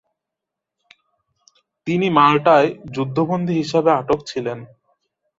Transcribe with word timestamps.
তিনি 1.87 2.07
মালটায় 2.09 2.69
যুদ্ধবন্ধী 2.95 3.53
হিসেবে 3.53 3.89
আটক 3.91 4.19
ছিলেন। 4.25 4.59